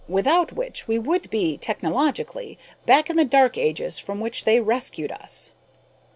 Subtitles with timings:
[0.07, 2.57] Without which we would be, technologically,
[2.87, 5.51] back in the dark ages from which they rescued us."